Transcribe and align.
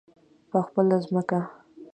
په 0.49 0.57
خپله 0.67 0.97
ځمکه. 1.05 1.39